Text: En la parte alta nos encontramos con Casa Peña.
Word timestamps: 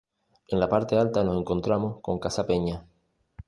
En 0.47 0.59
la 0.59 0.67
parte 0.67 0.97
alta 0.97 1.23
nos 1.23 1.37
encontramos 1.39 1.99
con 2.01 2.17
Casa 2.17 2.47
Peña. 2.47 2.87